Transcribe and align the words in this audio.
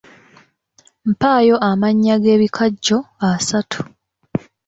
Mpaayo 1.09 1.55
amannya 1.69 2.15
g'ebikajjo 2.23 2.97
asatu 3.29 3.79